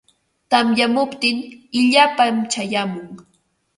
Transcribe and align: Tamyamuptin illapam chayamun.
Tamyamuptin 0.49 1.37
illapam 1.79 2.35
chayamun. 2.51 3.07